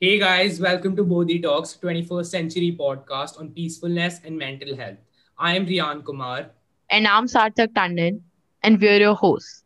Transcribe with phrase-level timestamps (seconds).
[0.00, 4.98] Hey guys, welcome to Bodhi Talks 21st Century podcast on peacefulness and mental health.
[5.36, 6.50] I am Rian Kumar.
[6.88, 8.20] And I'm Sarthak Tandon,
[8.62, 9.64] and we're your hosts.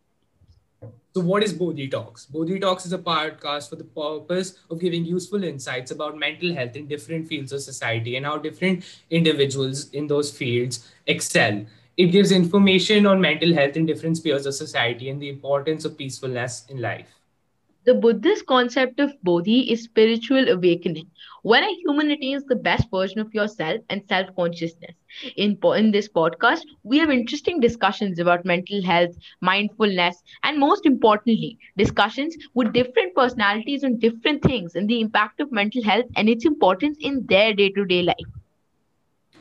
[1.14, 2.24] So, what is Bodhi Talks?
[2.24, 6.77] Bodhi Talks is a podcast for the purpose of giving useful insights about mental health
[6.77, 11.66] in different fields of society and how different individuals in those fields excel.
[11.98, 15.98] It gives information on mental health in different spheres of society and the importance of
[15.98, 17.21] peacefulness in life.
[17.84, 21.10] The Buddhist concept of Bodhi is spiritual awakening,
[21.42, 24.96] when a human attains the best version of yourself and self consciousness.
[25.36, 31.59] In, in this podcast, we have interesting discussions about mental health, mindfulness, and most importantly,
[31.76, 36.45] discussions with different personalities on different things and the impact of mental health and its
[36.45, 38.41] importance in their day to day life.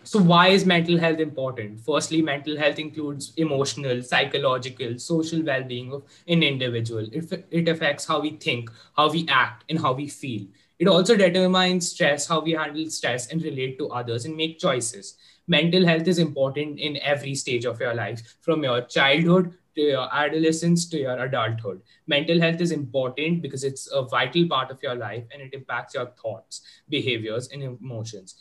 [0.04, 1.80] So, why is mental health important?
[1.80, 7.08] Firstly, mental health includes emotional, psychological, social well being of an individual.
[7.12, 10.48] It, it affects how we think, how we act, and how we feel.
[10.80, 15.16] It also determines stress, how we handle stress and relate to others and make choices.
[15.48, 20.08] Mental health is important in every stage of your life, from your childhood to your
[20.14, 21.82] adolescence to your adulthood.
[22.08, 25.94] Mental health is important because it's a vital part of your life and it impacts
[25.94, 28.36] your thoughts, behaviors, and emotions.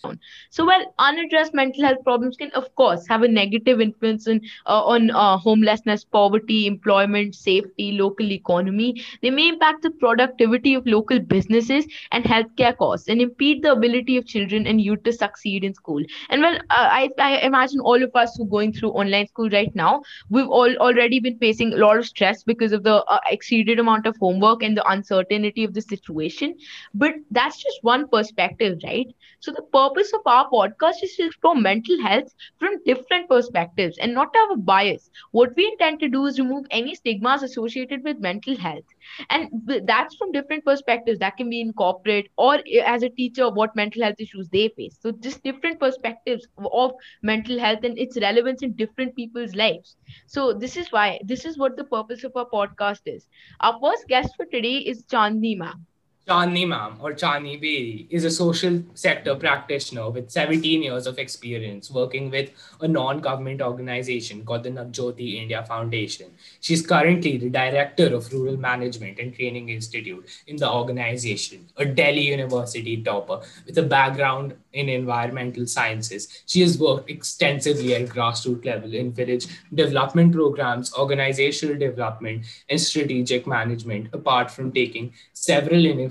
[0.50, 4.82] So, while unaddressed mental health problems can, of course, have a negative influence in, uh,
[4.84, 11.20] on uh, homelessness, poverty, employment, safety, local economy, they may impact the productivity of local
[11.20, 15.74] businesses and healthcare costs and impede the ability of children and youth to succeed in
[15.74, 16.02] school.
[16.28, 19.48] And well, uh, I, I imagine all of us who are going through online school
[19.50, 23.18] right now, we've all already been facing a lot of stress because of the uh,
[23.30, 26.54] exceeded amount of homework and the uncertainty of the situation.
[26.94, 29.06] But that's just one perspective, right?
[29.40, 34.14] So the purpose of our podcast is to explore mental health from different perspectives and
[34.14, 35.10] not have a bias.
[35.32, 38.84] What we intend to do is remove any stigmas associated with mental health.
[39.30, 39.48] And
[39.86, 41.18] that's from different perspectives.
[41.18, 44.96] That can be in corporate or as a teacher, what mental health issues they face.
[45.00, 46.92] So just different perspectives of
[47.22, 49.96] mental health and its relevance in different people's lives.
[50.26, 53.26] So this is why this is what the purpose of our podcast is.
[53.60, 55.86] Our first guest for today is Chandni ma'am.
[56.28, 61.90] Chandni ma'am or Chandni Bedi is a social sector practitioner with 17 years of experience
[61.90, 62.50] working with
[62.80, 66.30] a non-government organization called the Navjyoti India Foundation.
[66.60, 72.28] She's currently the director of Rural Management and Training Institute in the organization, a Delhi
[72.28, 76.42] University topper with a background in environmental sciences.
[76.46, 83.46] She has worked extensively at grassroots level in village development programs, organizational development, and strategic
[83.46, 86.10] management, apart from taking several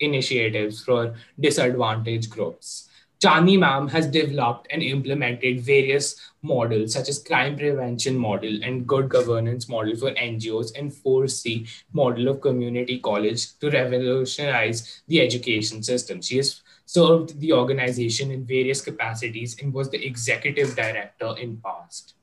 [0.00, 2.88] initiatives for disadvantaged groups.
[3.20, 9.08] Chandni ma'am has developed and implemented various models such as crime prevention model and good
[9.08, 16.22] governance model for NGOs and 4C model of community college to revolutionize the education system.
[16.22, 22.14] She has served the organization in various capacities and was the executive director in past.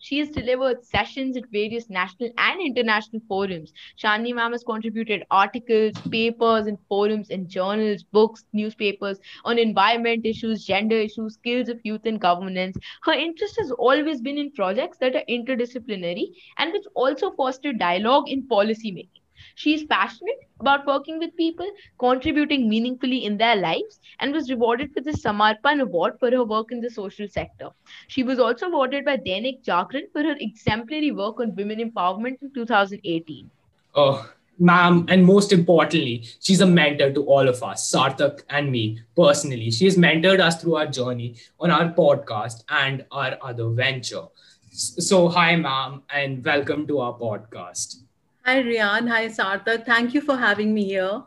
[0.00, 3.72] She has delivered sessions at various national and international forums.
[3.96, 10.66] Chandni ma'am has contributed articles, papers, and forums in journals, books, newspapers on environment issues,
[10.66, 12.76] gender issues, skills of youth and governance.
[13.04, 18.28] Her interest has always been in projects that are interdisciplinary and which also foster dialogue
[18.28, 19.21] in policy making.
[19.54, 24.90] She is passionate about working with people, contributing meaningfully in their lives, and was rewarded
[24.94, 27.68] with the Samarpan Award for her work in the social sector.
[28.08, 32.52] She was also awarded by Dainik Jagran for her exemplary work on women empowerment in
[32.54, 33.50] 2018.
[33.94, 39.00] Oh, ma'am, and most importantly, she's a mentor to all of us, Sarthak and me
[39.16, 39.70] personally.
[39.70, 44.24] She has mentored us through our journey on our podcast and our other venture.
[44.70, 47.96] So, hi, ma'am, and welcome to our podcast.
[48.44, 49.08] Hi, Rian.
[49.08, 49.86] Hi, Sarthak.
[49.86, 51.22] Thank you for having me here.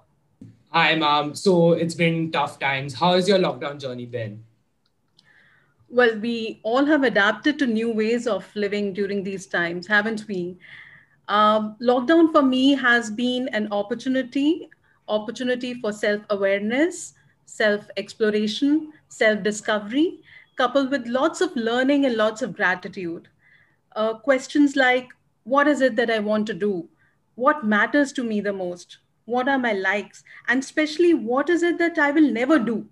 [0.72, 1.34] Hi, mom.
[1.34, 2.94] So it's been tough times.
[2.94, 4.44] How has your lockdown journey been?
[5.88, 10.58] Well, we all have adapted to new ways of living during these times, haven't we?
[11.30, 14.70] Um, lockdown for me has been an opportunity,
[15.08, 17.14] opportunity for self-awareness,
[17.46, 20.20] self-exploration, self-discovery,
[20.58, 23.30] coupled with lots of learning and lots of gratitude.
[23.96, 25.08] Uh, questions like,
[25.46, 26.90] what is it that I want to do?
[27.36, 31.78] What matters to me the most what are my likes and especially what is it
[31.78, 32.88] that i will never do?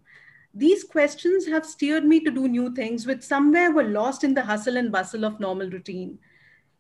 [0.56, 4.44] These questions have steered me to do new things which somewhere were lost in the
[4.44, 6.20] hustle and bustle of normal routine.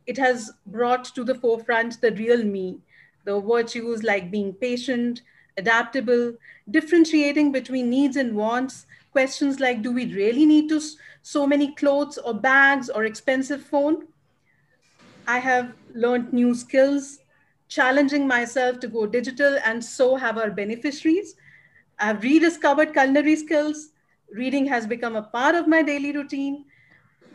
[0.05, 2.79] It has brought to the forefront the real me
[3.25, 5.21] the virtues like being patient
[5.57, 6.33] adaptable
[6.69, 10.81] differentiating between needs and wants questions like do we really need to
[11.21, 14.07] so many clothes or bags or expensive phone?
[15.25, 17.19] I have learned new skills
[17.67, 21.35] challenging myself to go digital and so have our beneficiaries.
[21.99, 23.89] I've rediscovered culinary skills.
[24.33, 26.65] Reading has become a part of my daily routine,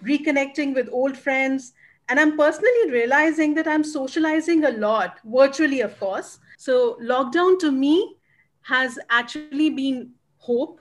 [0.05, 1.73] reconnecting with old friends.
[2.09, 6.39] And I'm personally realizing that I'm socializing a lot, virtually, of course.
[6.57, 8.17] So, lockdown to me
[8.63, 10.81] has actually been hope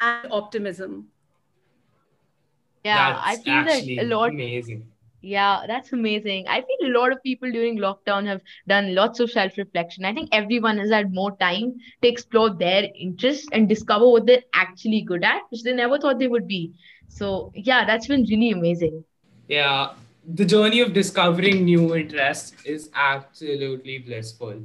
[0.00, 1.08] and optimism.
[2.84, 4.32] Yeah, That's I feel that a lot.
[4.32, 4.86] Amazing
[5.28, 6.46] yeah, that's amazing.
[6.48, 10.06] I feel a lot of people during lockdown have done lots of self reflection.
[10.06, 14.44] I think everyone has had more time to explore their interests and discover what they're
[14.54, 16.72] actually good at, which they never thought they would be.
[17.08, 19.04] So, yeah, that's been really amazing.
[19.48, 19.92] Yeah,
[20.26, 24.62] the journey of discovering new interests is absolutely blissful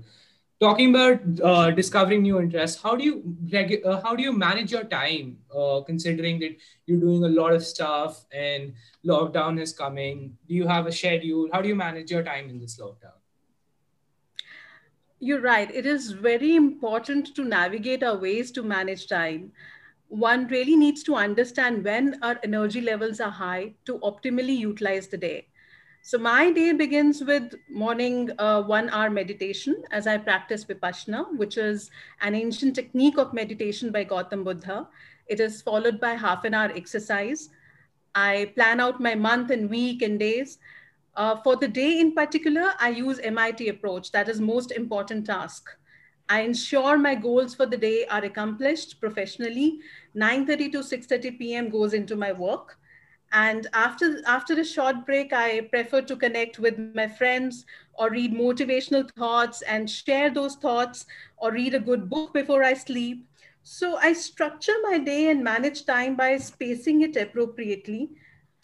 [0.63, 4.83] talking about uh, discovering new interests how do you uh, how do you manage your
[4.83, 6.55] time uh, considering that
[6.85, 8.73] you're doing a lot of stuff and
[9.05, 10.37] lockdown is coming?
[10.47, 11.49] Do you have a schedule?
[11.51, 13.19] How do you manage your time in this lockdown?
[15.19, 15.69] You're right.
[15.73, 19.51] It is very important to navigate our ways to manage time.
[20.07, 25.17] One really needs to understand when our energy levels are high to optimally utilize the
[25.17, 25.47] day
[26.05, 31.57] so my day begins with morning uh, one hour meditation as I practice Vipassana, which
[31.57, 31.89] is
[32.19, 34.89] an ancient technique of meditation by Gautam Buddha.
[35.27, 37.47] It is followed by half an hour exercise.
[38.13, 40.57] I plan out my month and week and days.
[41.15, 44.11] Uh, for the day in particular, I use MIT approach.
[44.11, 45.69] That is most important task.
[46.27, 49.79] I ensure my goals for the day are accomplished professionally.
[50.17, 51.69] 9.30 to 6.30 p.m.
[51.69, 52.77] goes into my work
[53.33, 57.49] and after after a short break i prefer to connect with my friends
[57.95, 61.05] or read motivational thoughts and share those thoughts
[61.37, 63.25] or read a good book before i sleep.
[63.63, 68.09] So i structure my day and manage time by spacing it appropriately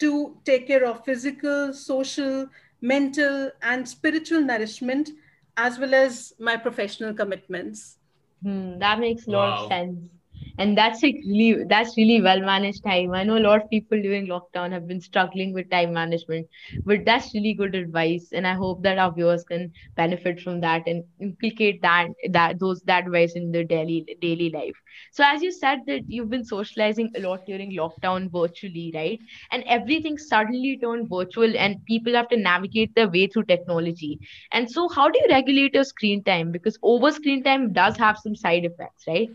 [0.00, 2.48] to take care of physical social
[2.80, 5.10] mental and spiritual nourishment
[5.56, 7.98] as well as my professional commitments.
[8.42, 9.54] Hmm, that makes a lot wow.
[9.54, 10.10] of sense
[10.58, 13.12] and that's like really that's really well managed time.
[13.14, 16.46] I know a lot of people during lockdown have been struggling with time management
[16.84, 18.28] but that's really good advice.
[18.32, 22.80] And i hope that our viewers can benefit from that and implicate that that those
[22.82, 24.76] that advice in their daily daily life.
[25.12, 29.18] So as you said that you've been socializing a lot during lockdown virtually right?
[29.52, 34.18] And everything suddenly turned virtual and people have to navigate their way through technology.
[34.52, 36.50] And so how do you regulate your screen time?
[36.52, 39.28] Because over screen time does have some side effects right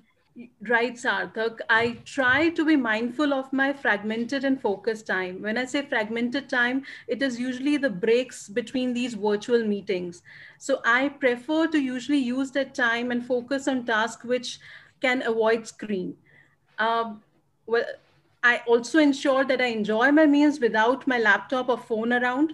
[0.67, 1.59] Right, Sarthak.
[1.69, 5.41] I try to be mindful of my fragmented and focused time.
[5.41, 10.23] When I say fragmented time, it is usually the breaks between these virtual meetings.
[10.57, 14.59] So I prefer to usually use that time and focus on tasks which
[14.99, 16.17] can avoid screen.
[16.79, 17.21] Um,
[17.65, 17.85] well,
[18.43, 22.51] I also ensure that I enjoy my meals without my laptop or phone around.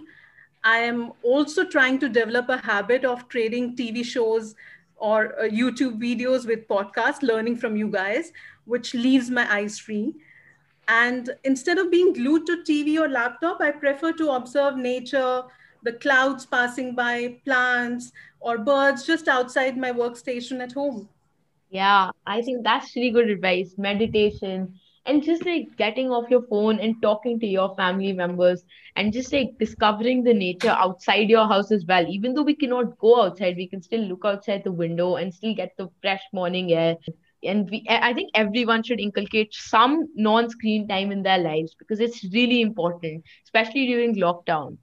[0.64, 4.54] I am also trying to develop a habit of trading TV shows
[5.02, 8.32] or uh, YouTube videos with podcasts, learning from you guys,
[8.66, 10.14] which leaves my eyes free.
[10.86, 15.42] And instead of being glued to TV or laptop, I prefer to observe nature,
[15.82, 21.08] the clouds passing by, plants, or birds just outside my workstation at home.
[21.70, 23.74] Yeah, I think that's really good advice.
[23.78, 28.64] Meditation, and just like getting off your phone and talking to your family members
[28.96, 32.06] and just like discovering the nature outside your house as well.
[32.08, 35.54] Even though we cannot go outside we can still look outside the window and still
[35.54, 36.96] get the fresh morning air.
[37.42, 42.24] And we i think everyone should inculcate some non-screen time in their lives because it's
[42.32, 44.78] really important especially during lockdown.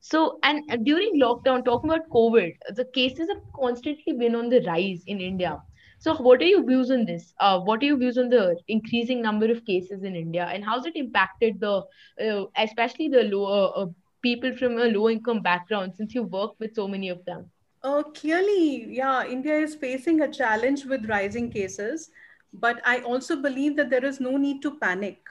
[0.00, 5.02] So and during lockdown talking about covid the cases have constantly been on the rise
[5.06, 5.58] in india
[6.04, 7.32] so, what are your views on this?
[7.40, 10.84] Uh, what are your views on the increasing number of cases in India, and how's
[10.84, 11.82] it impacted the,
[12.22, 13.86] uh, especially the lower uh,
[14.20, 17.50] people from a low income background, since you work with so many of them?
[17.82, 22.10] Uh, clearly, yeah, India is facing a challenge with rising cases,
[22.52, 25.26] but I also believe that there is no need to panic.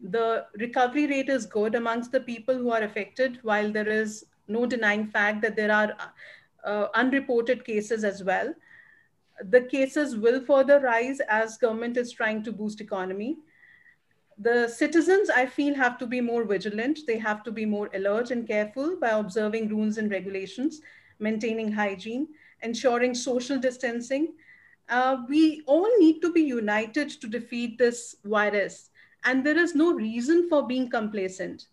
[0.00, 4.64] The recovery rate is good amongst the people who are affected, while there is no
[4.64, 5.94] denying fact that there are
[6.64, 8.54] uh, unreported cases as well
[9.42, 13.38] the cases will further rise as government is trying to boost economy.
[14.38, 17.00] The citizens, I feel, have to be more vigilant.
[17.06, 20.80] They have to be more alert and careful by observing rules and regulations,
[21.18, 22.28] maintaining hygiene,
[22.62, 24.34] ensuring social distancing.
[24.88, 28.90] Uh, we all need to be united to defeat this virus.
[29.24, 31.68] And there is no reason for being complacent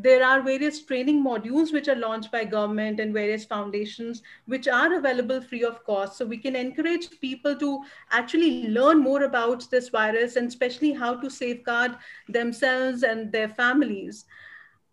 [0.00, 4.94] there are various training modules which are launched by government and various foundations which are
[4.94, 6.16] available free of cost.
[6.16, 7.80] So we can encourage people to
[8.12, 11.96] actually learn more about this virus and especially how to safeguard
[12.28, 14.24] themselves and their families.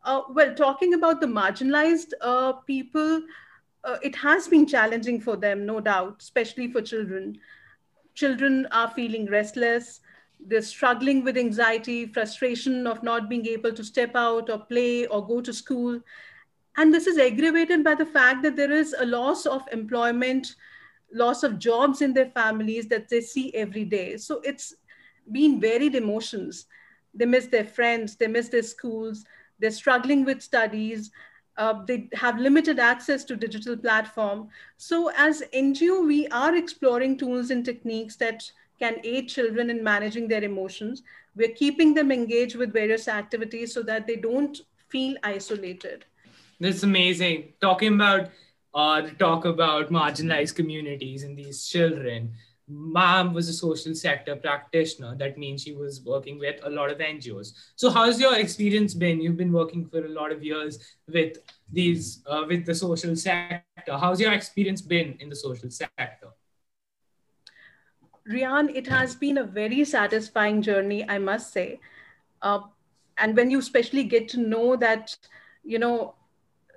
[0.04, 3.22] Uh, well talking about the marginalized uh, people
[3.84, 7.38] uh, it has been challenging for them no doubt especially for children.
[8.16, 10.02] Children are feeling restless
[10.40, 15.26] they're struggling with anxiety frustration of not being able to step out or play or
[15.26, 16.00] go to school.
[16.78, 20.56] And this is aggravated by the fact that there is a loss of employment
[21.14, 24.18] loss of jobs in their families that they see every day.
[24.18, 24.76] So it's
[25.32, 26.66] been varied emotions.
[27.16, 29.26] They miss their friends they miss their schools
[29.60, 31.12] they're struggling with studies
[31.58, 34.50] uh, they have limited access to digital platform.
[34.76, 40.28] So as ngo we are exploring tools and techniques that can aid children in managing
[40.28, 41.04] their emotions
[41.36, 46.06] we're keeping them engaged with various activities so that they don't feel isolated
[46.60, 48.30] that's amazing talking about
[48.74, 52.34] uh, talk about marginalized communities and these children
[52.68, 55.16] mom was a social sector practitioner.
[55.16, 57.54] That means she was working with a lot of NGOs.
[57.76, 59.22] So, how's your experience been?
[59.22, 61.38] You've been working for a lot of years with
[61.72, 63.98] these uh, with the social sector.
[63.98, 66.30] How's your experience been in the social sector?
[68.30, 71.80] Rian, it has been a very satisfying journey, I must say.
[72.42, 72.62] Uh,
[73.18, 75.16] and when you especially get to know that,
[75.64, 76.16] you know,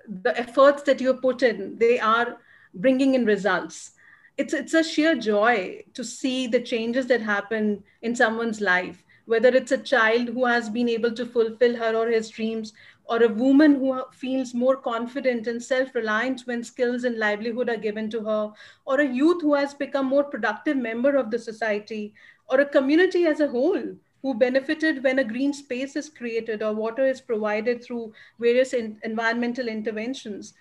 [0.07, 2.37] the efforts that you put in, they are
[2.73, 3.91] bringing in results
[4.39, 9.49] it's it's a sheer joy to see the changes that happen in someone's life whether
[9.49, 12.71] it's a child who has been able to fulfill her or his dreams
[13.09, 18.09] or a woman who feels more confident and self-reliant when skills and livelihood are given
[18.09, 18.51] to her
[18.85, 22.13] or a youth who has become more productive member of the society
[22.49, 23.83] or a community as a whole
[24.21, 28.99] who benefited when a green space is created or water is provided through various in-
[29.03, 30.53] environmental interventions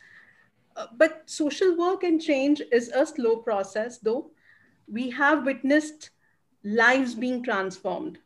[0.77, 4.31] uh, but social work and change is a slow process, though.
[4.91, 6.11] We have witnessed
[6.65, 8.19] lives being transformed.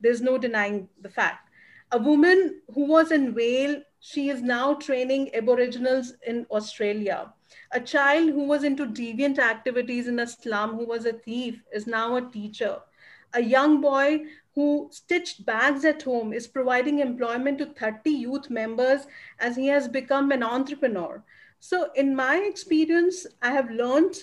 [0.00, 1.49] There's no denying the fact.
[1.92, 7.32] A woman who was in Wales, she is now training Aboriginals in Australia.
[7.72, 11.86] A child who was into deviant activities in a slum, who was a thief, is
[11.86, 12.78] now a teacher.
[13.34, 14.22] A young boy
[14.54, 19.06] who stitched bags at home is providing employment to 30 youth members
[19.38, 21.22] as he has become an entrepreneur.
[21.60, 24.16] So, in my experience, I have learned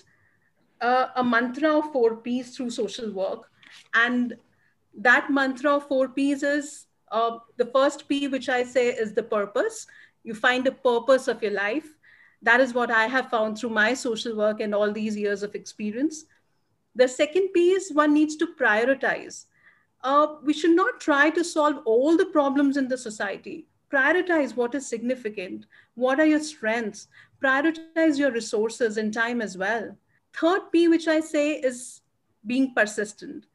[0.82, 3.50] uh, a mantra of four P's through social work.
[3.94, 4.36] And
[4.98, 9.24] that mantra of four P's is uh, the first P, which I say is the
[9.24, 9.88] purpose.
[10.24, 11.88] You find the purpose of your life.
[12.42, 15.56] That is what I have found through my social work and all these years of
[15.56, 16.26] experience.
[16.96, 19.46] The second P is one needs to prioritize.
[20.04, 23.66] Uh, we should not try to solve all the problems in the society.
[23.92, 25.66] Prioritize what is significant.
[25.96, 27.08] What are your strengths?
[27.44, 29.96] prioritize your resources and time as well.
[30.34, 32.02] Third P, which I say is
[32.46, 33.46] being persistent.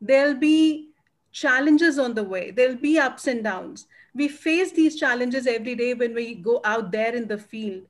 [0.00, 0.90] There'll be
[1.32, 3.86] challenges on the way, there'll be ups and downs.
[4.14, 7.82] We face these challenges every day when we go out there in the field.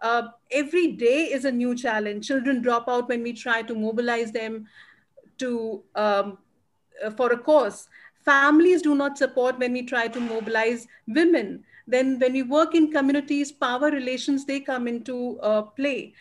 [0.00, 2.26] Uh, every day is a new challenge.
[2.26, 4.66] Children drop out when we try to mobilize them
[5.38, 6.38] to um,
[7.04, 7.88] uh, for a cause.
[8.24, 12.90] Families do not support when we try to mobilize women then when we work in
[12.90, 16.14] communities power relations they come into uh, play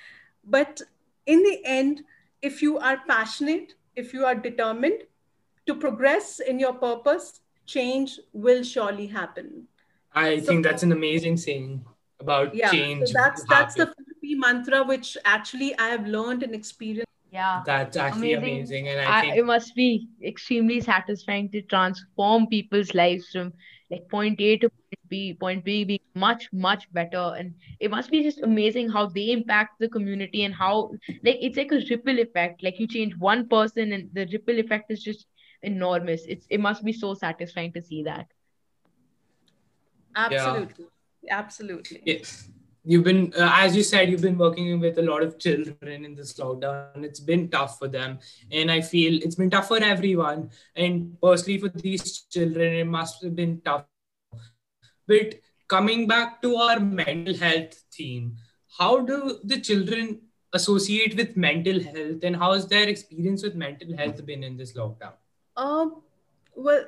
[0.45, 0.81] but
[1.25, 2.01] in the end
[2.41, 5.03] if you are passionate if you are determined
[5.65, 9.67] to progress in your purpose change will surely happen.
[10.13, 11.85] I so, think that's an amazing saying
[12.19, 13.93] about yeah, change so that's that's the
[14.35, 17.09] mantra which actually i have learned and experienced.
[17.33, 17.63] Yeah.
[17.65, 18.87] That's actually amazing, amazing.
[18.89, 23.53] and I, I think it must be extremely satisfying to transform people's lives from
[23.89, 24.82] like point a to point
[25.13, 27.25] b point b being much much better.
[27.39, 30.77] And it must be just amazing how they impact the community and how
[31.27, 32.63] like it's like a ripple effect.
[32.63, 35.27] Like you change one person and the ripple effect is just
[35.73, 36.25] enormous.
[36.37, 38.27] It's it must be so satisfying to see that.
[40.15, 40.85] Absolutely
[41.23, 41.39] yeah.
[41.39, 42.03] absolutely.
[42.05, 42.49] Yes
[42.85, 46.15] you've been uh, as you said you've been working with a lot of children in
[46.15, 47.03] this lockdown.
[47.03, 48.19] It's been tough for them.
[48.51, 50.49] And i feel it's been tough for everyone.
[50.75, 53.85] And personally for these children it must have been tough
[55.07, 58.35] but coming back to our mental health theme
[58.77, 60.21] how do the children
[60.53, 64.73] associate with mental health and how has their experience with mental health been in this
[64.73, 65.13] lockdown?
[65.57, 66.01] Um
[66.55, 66.85] well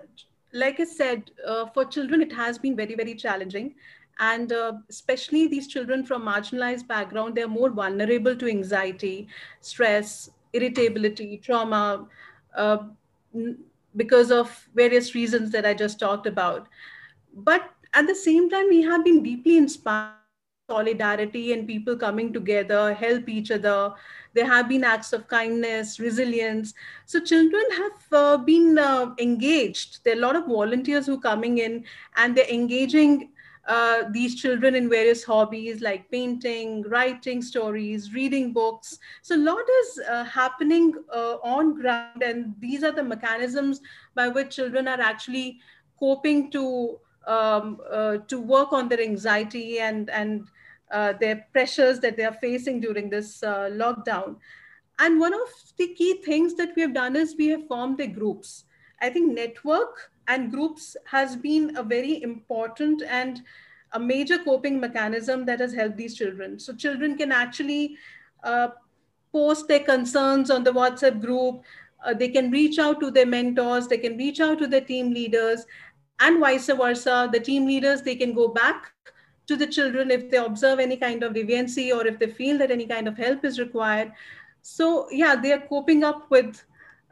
[0.53, 3.75] like i said uh, for children it has been very very challenging.
[4.17, 9.27] And uh, especially these children from marginalized background they're more vulnerable to anxiety
[9.59, 12.07] stress irritability trauma
[12.55, 12.77] uh,
[13.97, 16.69] because of various reasons that i just talked about.
[17.33, 22.93] But at the same time we have been deeply inspired solidarity and people coming together
[22.93, 23.93] help each other.
[24.33, 26.73] There have been acts of kindness resilience.
[27.05, 30.03] So children have uh, been uh, engaged.
[30.03, 31.85] There are a lot of volunteers who are coming in
[32.17, 33.29] and they're engaging
[33.67, 38.99] uh, these children in various hobbies like painting, writing stories, reading books.
[39.23, 43.81] So a lot is uh, happening uh, on ground, and these are the mechanisms
[44.15, 45.59] by which children are actually
[45.99, 50.47] coping to um, uh, to work on their anxiety and and
[50.91, 54.37] uh, their pressures that they are facing during this uh, lockdown.
[54.99, 58.07] And one of the key things that we have done is we have formed the
[58.07, 58.65] groups.
[59.01, 63.41] I think network and groups has been a very important and
[63.91, 66.59] a major coping mechanism that has helped these children.
[66.59, 67.97] So children can actually
[68.43, 68.69] uh,
[69.31, 71.61] post their concerns on the WhatsApp group.
[72.05, 73.87] Uh, they can reach out to their mentors.
[73.87, 75.65] They can reach out to their team leaders
[76.19, 77.29] and vice versa.
[77.31, 78.91] The team leaders, they can go back
[79.47, 82.71] to the children if they observe any kind of deviancy or if they feel that
[82.71, 84.11] any kind of help is required.
[84.61, 86.63] So yeah, they are coping up with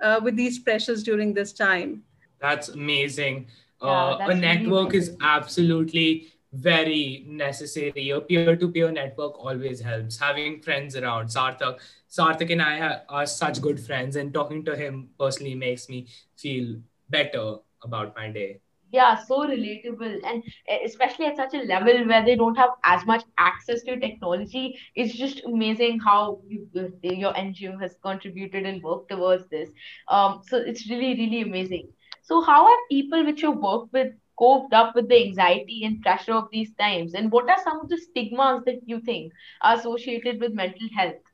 [0.01, 2.03] uh, with these pressures during this time.
[2.39, 3.48] That's amazing.
[3.81, 8.10] Yeah, uh, that's a network really is absolutely very necessary.
[8.10, 10.17] A peer-to-peer network always helps.
[10.17, 11.27] Having friends around.
[11.27, 11.79] Sarthak,
[12.10, 16.75] Sarthak and I are such good friends, and talking to him personally makes me feel
[17.10, 18.60] better about my day
[18.94, 20.20] yeah so relatable.
[20.26, 20.44] And
[20.86, 25.16] especially at such a level where they don't have as much access to technology it's
[25.16, 26.68] just amazing how you,
[27.04, 29.70] your ngo has contributed and worked towards this.
[30.08, 31.90] Um, so it's really really amazing.
[32.24, 36.34] So how have people which you work with coped up with the anxiety and pressure
[36.34, 37.16] of these times?
[37.16, 41.33] And what are some of the stigmas that you think are associated with mental health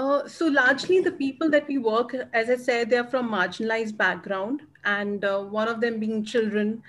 [0.00, 4.62] uh, so largely the people that we work, as I said, they're from marginalized background,
[4.84, 6.82] and uh, one of them being children.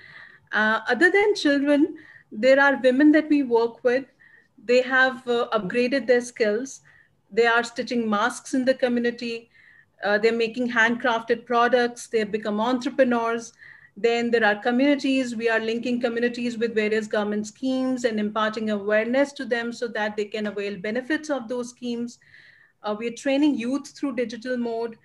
[0.51, 1.97] Uh, other than children,
[2.31, 4.05] there are women that we work with.
[4.63, 6.81] They have uh, upgraded their skills.
[7.31, 9.49] They are stitching masks in the community.
[10.03, 12.07] Uh, they're making handcrafted products.
[12.07, 13.53] They have become entrepreneurs.
[13.97, 15.35] Then there are communities.
[15.35, 20.15] We are linking communities with various government schemes and imparting awareness to them so that
[20.15, 22.19] they can avail benefits of those schemes
[22.83, 24.98] uh, we are training youth through digital mode.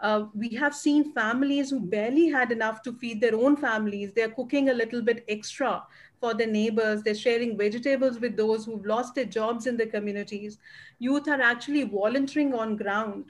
[0.00, 4.12] Uh, we have seen families who barely had enough to feed their own families.
[4.14, 5.82] They're cooking a little bit extra
[6.20, 7.02] for their neighbors.
[7.02, 10.58] They're sharing vegetables with those who've lost their jobs in the communities.
[10.98, 13.24] Youth are actually volunteering on ground.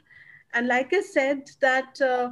[0.52, 2.30] And like I said, that uh,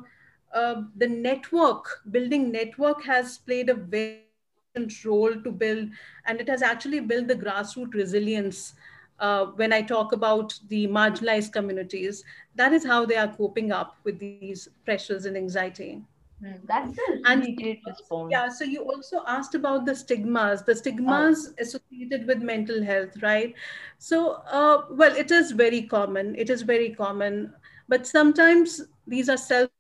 [0.55, 5.89] uh, the network, building network has played a very important role to build,
[6.27, 8.75] and it has actually built the grassroots resilience
[9.19, 12.25] uh, when I talk about the marginalized communities,
[12.57, 15.83] that is how they are coping up with these pressures and anxiety.
[16.41, 18.31] Hmm, that's a really great response.
[18.31, 21.63] Yeah, so you also asked about the stigmas, the stigmas oh.
[21.63, 23.55] associated with mental health, right?
[23.99, 26.35] So, uh, well, it is very common.
[26.37, 27.53] It is very common,
[27.89, 29.71] but sometimes these are self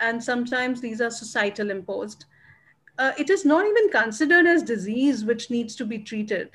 [0.00, 2.24] and sometimes these are societal imposed.
[2.98, 6.50] Uh, it is not even considered as disease which needs to be treated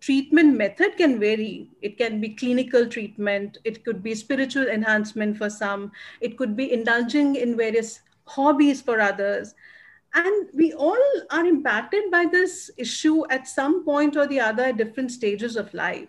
[0.00, 1.70] treatment method can vary.
[1.82, 6.72] It can be clinical treatment, it could be spiritual enhancement for some, it could be
[6.72, 9.54] indulging in various hobbies for others.
[10.14, 14.78] And we all are impacted by this issue at some point or the other at
[14.78, 16.08] different stages of life.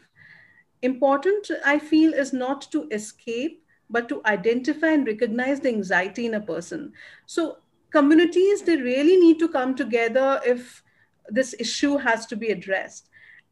[0.82, 6.36] Important, I feel, is not to escape, but to identify and recognize the anxiety in
[6.36, 6.94] a person.
[7.26, 7.58] So,
[7.90, 10.82] communities, they really need to come together if
[11.28, 13.09] this issue has to be addressed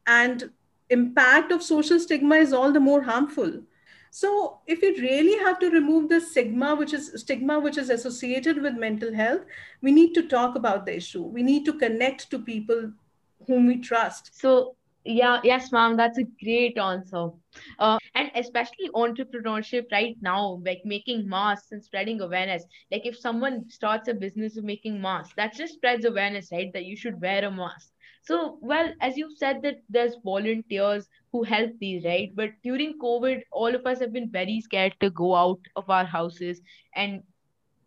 [0.08, 0.50] and
[0.90, 3.60] impact of social stigma is all the more harmful.
[4.10, 8.62] So if we really have to remove the stigma which is stigma which is associated
[8.62, 9.42] with mental health
[9.82, 11.22] we need to talk about the issue.
[11.22, 12.92] We need to connect to people
[13.46, 14.30] whom we trust.
[14.40, 17.28] So yeah yes ma'am that's a great answer.
[17.78, 22.64] Uh, and especially entrepreneurship right now like making masks and spreading awareness.
[22.90, 26.86] Like if someone starts a business of making masks that just spreads awareness right that
[26.86, 27.90] you should wear a mask
[28.22, 32.30] so, well, as you said that there's volunteers who help these, right?
[32.34, 36.04] But during COVID, all of us have been very scared to go out of our
[36.04, 36.60] houses.
[36.94, 37.22] And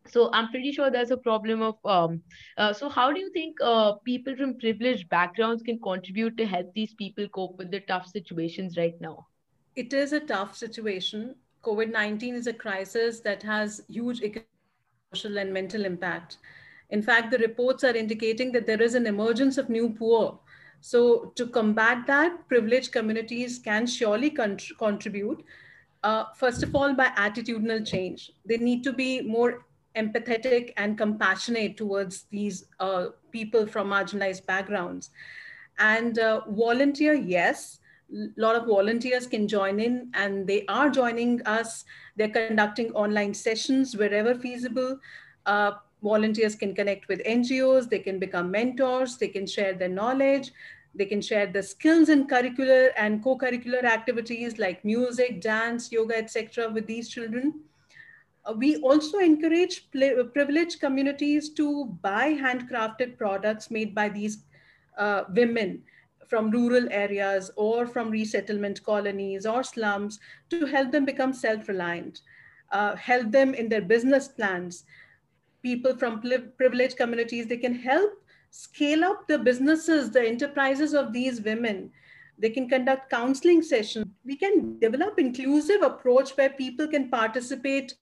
[0.08, 2.22] so I'm pretty sure there's a problem of, um,
[2.58, 6.74] uh, so how do you think uh, people from privileged backgrounds can contribute to help
[6.74, 9.28] these people cope with the tough situations right now?
[9.76, 11.36] It is a tough situation.
[11.64, 14.22] COVID 19 is a crisis that has huge
[15.14, 16.38] social and mental impact
[16.92, 20.38] in fact, the reports are indicating that there is an emergence of new poor.
[20.82, 25.44] So to combat that, privileged communities can surely contribute.
[26.04, 28.32] Uh, first of all, by attitudinal change.
[28.46, 35.12] They need to be more empathetic and compassionate towards these uh, people from marginalized backgrounds.
[35.80, 37.80] And uh, volunteer, yes,
[38.14, 41.86] a lot of volunteers can join in and they are joining us.
[42.18, 45.00] They're conducting online sessions wherever feasible.
[45.46, 50.52] Uh, volunteers can connect with NGOs, they can become mentors, they can share their knowledge,
[50.94, 56.70] they can share the skills in curricular and co-curricular activities like music, dance, yoga, etc.
[56.70, 57.62] with these children.
[58.44, 64.44] Uh, we also encourage privileged communities to buy handcrafted products made by these
[64.98, 65.82] uh, women
[66.28, 72.22] from rural areas or from resettlement colonies or slums to help them become self-reliant,
[72.72, 74.86] uh, help them in their business plans.
[75.64, 76.22] People from
[76.58, 78.12] privileged communities, they can help
[78.50, 81.92] scale up the businesses, the enterprises of these women.
[82.38, 84.08] They can conduct counseling sessions.
[84.26, 87.94] We can develop inclusive approach where people can participate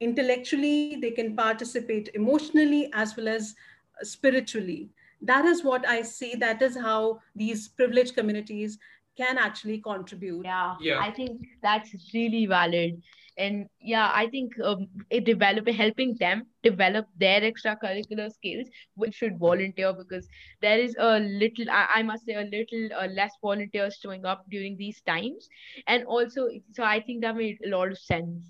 [0.00, 3.54] intellectually, they can participate emotionally as well as
[4.00, 4.88] uh, spiritually.
[5.22, 6.34] That is what I see.
[6.34, 8.78] That is how these privileged communities
[9.16, 10.44] can actually contribute.
[10.44, 11.00] Yeah, yeah.
[11.00, 13.02] I think that's really valid
[13.40, 19.38] and yeah i think um, it developing helping them develop their extracurricular skills we should
[19.38, 20.28] volunteer because
[20.60, 24.44] there is a little i, I must say a little uh, less volunteers showing up
[24.50, 25.48] during these times.
[25.86, 28.44] And also so i think that made a lot of sense.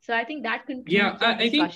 [0.00, 1.72] So i think that concludes yeah I, I think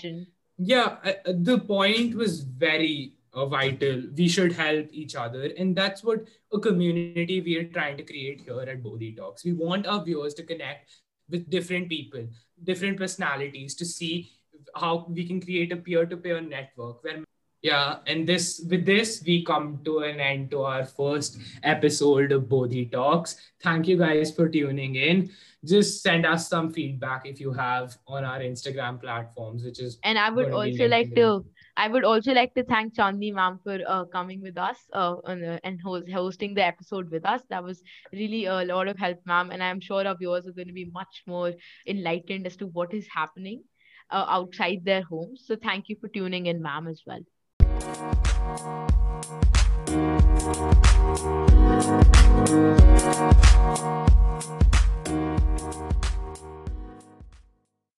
[0.58, 4.02] yeah I, the point was very uh, vital.
[4.14, 5.50] We should help each other.
[5.56, 9.44] And that's what a community we are trying to create here at bodhi talks.
[9.44, 11.01] We want our viewers to connect
[11.32, 12.28] with different people,
[12.62, 14.30] different personalities to see
[14.76, 17.24] how we can create a peer-to-peer network where
[17.62, 22.48] yeah and this with this we come to an end to our first episode of
[22.48, 23.36] bodhi talks.
[23.62, 25.30] Thank you guys for tuning in.
[25.64, 30.18] Just send us some feedback if you have on our instagram platforms which is and
[30.18, 31.44] i would also like to
[31.76, 35.80] I would also like to thank Chandni ma'am for uh, coming with us uh, and
[35.80, 37.40] host, hosting the episode with us.
[37.48, 37.82] That was
[38.12, 39.50] really a lot of help, ma'am.
[39.50, 41.52] And I'm sure our viewers are going to be much more
[41.86, 43.62] enlightened as to what is happening
[44.10, 45.44] uh, outside their homes.
[45.46, 47.20] So thank you for tuning in, ma'am, as well.